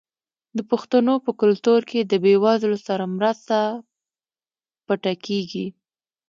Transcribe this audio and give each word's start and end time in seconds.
د 0.57 0.59
پښتنو 0.71 1.13
په 1.25 1.31
کلتور 1.41 1.81
کې 1.89 1.99
د 2.03 2.13
بې 2.23 2.33
وزلو 2.43 2.77
سره 2.87 3.03
مرسته 3.17 3.57
پټه 4.85 5.13
کیږي. 5.25 5.65